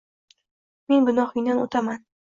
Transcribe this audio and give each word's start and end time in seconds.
Men 0.93 1.05
gunohingdan 1.11 1.63
oʻtaman. 1.67 2.05